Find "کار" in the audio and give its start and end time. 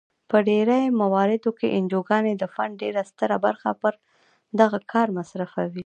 4.93-5.07